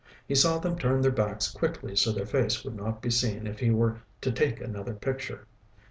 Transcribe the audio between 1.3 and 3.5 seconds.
quickly so their faces would not be seen